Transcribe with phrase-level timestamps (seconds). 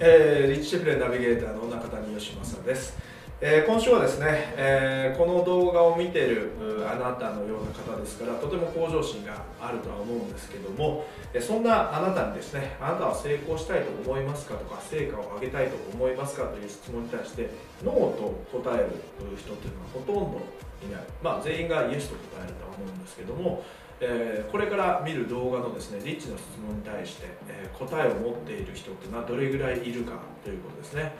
[0.00, 2.96] えー、リッチシェフレナビゲーターの中谷義正です、
[3.40, 6.52] えー、今週はですね、えー、この動画を見ている
[6.88, 11.04] あなたのような方ですからとても向上心があるとは思うんですけども、
[11.40, 17.50] そんなあなたにですねあなたは成功したいと思いますかとか成果を上げたいと思いますかという質問に対して
[17.84, 18.90] ノーと答える
[19.36, 20.40] 人っていうのはほとんど
[20.86, 21.02] いない。
[21.22, 23.64] まあ全員がイエスと答えるとは思うんですけども
[24.00, 30.12] えー、これから見る動画のですねリッチの質問に対して、えー、答えを持っている人っていうのはどれぐらいいるか
[30.44, 31.12] ということですね、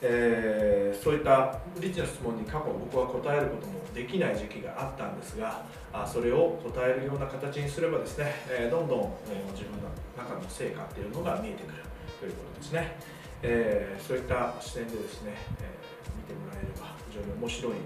[0.00, 9.00] えー、そういったリッチの質問に過去僕は答えることもできない時期があったんですがあそれを答えるような形にすればですね、えどんどん、
[9.30, 9.88] え自分の
[10.18, 11.74] 中の成果っていうのが見えてくる
[12.18, 12.96] ということですね、
[13.42, 15.70] えそういった視点でですね、え
[16.16, 17.78] 見てもらえれば非常に面白いの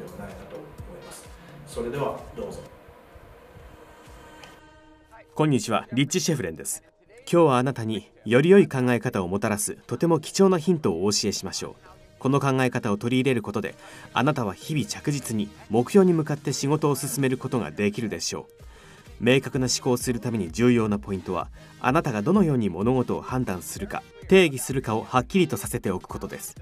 [0.00, 0.64] ではないかと思
[1.00, 1.28] います。
[1.64, 2.77] それではどうぞ。
[5.38, 6.82] こんにちはリッチ・シェフレンです。
[7.30, 12.18] 今日はあなたにより良い考え方をもたらすとても貴重なヒントをお教えしましょう。
[12.18, 13.76] この考え方を取り入れることで
[14.12, 18.48] あなたは日々着実に目標に向かって仕事を進めることができるでしょ
[19.20, 19.24] う。
[19.24, 21.50] 明確な思考をするために重要なポイントは
[21.80, 26.56] あなたがどのように物事を判断するか定義するかをはっきりとさせておくことです。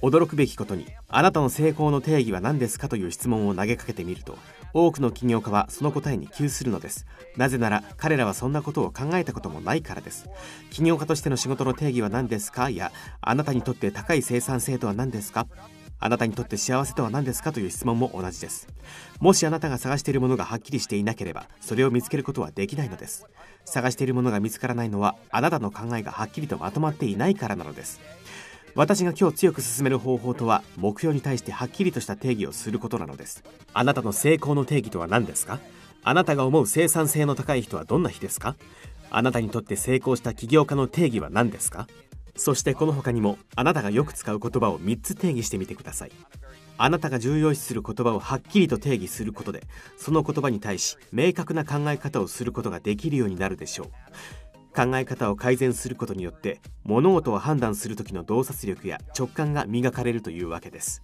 [0.00, 4.38] 驚くべきことにあなたの成功の定義は何ですかという質問を投げかけてみると
[4.72, 7.06] 多くの起業家はその答えに窮するのです。
[7.36, 10.28] なぜなら彼らはそんなことを考えたこともないからです。
[10.70, 12.70] 起業家としての仕事の定義は何ですか？
[12.70, 15.46] やあなたにとって高い生産性とは何ですか？
[16.00, 17.50] あなたにとって幸せとは何ですか？
[17.50, 18.68] という質問も同じです。
[19.20, 23.26] もしあなたが探しているものがはっきりしていなければそれを見つけることはできないのです。
[23.64, 28.00] 探しているものが見つからないのはあなたの考えがはっきりとまとまっていないからなのです。
[28.78, 33.42] 私が今日強く進める方法とは目標に対してはっきりとした定義をすることなのです。
[33.74, 35.58] あなたの成功の定義とは何ですか？
[36.04, 38.54] あなたが思う生産性の高い人はどんな日ですか？
[39.10, 41.88] あなたにとって成功した起業家の定義は何ですか？
[42.36, 46.12] そしてこの他にもあなたがよく使う言葉を3つ定義してみてください。
[46.76, 49.64] あなたが重要視する言葉をはっきりと定義することで
[49.96, 53.88] その言葉に対し明確な考え方をすることができるようになるでしょう。
[54.74, 61.02] 考え方を改善することによって物事を判断する時の洞察力や直感が磨かれるというわけです。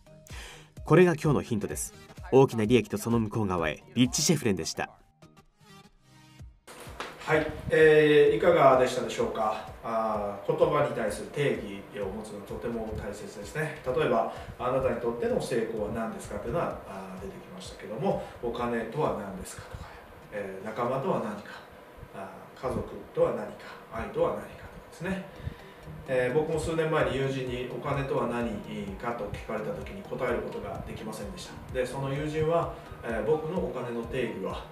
[0.85, 1.95] これが今日のヒントです。
[2.31, 4.91] 大きな利益とその向こう側へリッチ・シェフレンでした。
[7.27, 9.67] はい、えー、いかがでしたでしょうか？
[9.83, 11.59] あ言葉に対する定
[11.95, 13.81] 義を持つのはとても大切ですね。
[13.87, 19.85] 例えばあなたにとっての成功は何ですかというのはあ出てきましたけどもお金とは何ですかとか、
[20.33, 21.64] えー、仲間とは何か。
[22.65, 22.81] 家族
[23.15, 25.23] とは何か愛とは何かとかですね、
[26.09, 28.49] えー、僕も数年前に友人にお金とは何
[28.97, 31.75] かと聞かれた時に答えることができませんでした。
[31.75, 32.73] でその友人は、
[33.05, 34.65] えー、僕のお金の定義は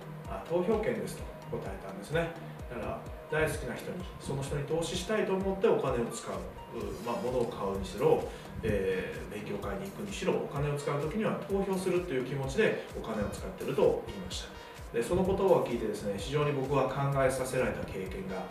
[0.49, 2.31] 投票権ですと答えたんですね。
[2.71, 2.99] だから
[3.31, 6.33] 大好きな人にその人に投資したいと思ってお金を使う、
[7.05, 8.25] まあ、物を買うにしろ、
[8.63, 14.72] えー、勉強会に行くにしろお金を使う時には投票するという気持ちでお金を使ってると言いました。
[14.93, 18.45] でそのことを聞いてですね非常に僕は考えさせられた経験が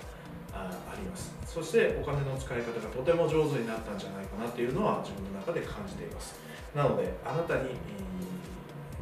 [0.54, 1.34] あります。
[1.46, 6.36] そしてお金の使い方がとても上手になったんじゃないかなっていうのは自分の中で感じています。
[6.74, 7.76] なのであなたに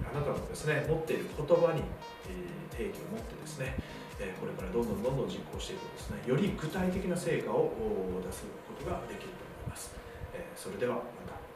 [0.02, 1.84] あなたのですね持っている言葉に
[2.76, 3.78] 定義を持ってですね
[4.40, 7.72] これからどんどんどんどん実行していくとですねより具体的な成果を
[8.26, 9.96] 出すことができると思います。
[10.56, 11.49] それではまた。